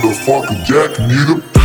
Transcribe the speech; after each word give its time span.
motherfucking 0.00 0.64
jack, 0.64 0.98
need 1.00 1.28
nigga. 1.28 1.59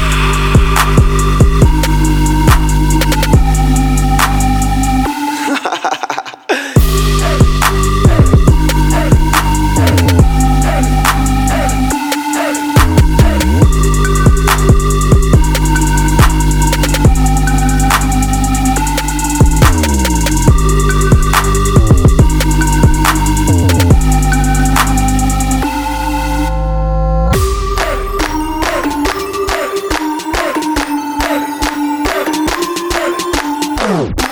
A 33.95 34.24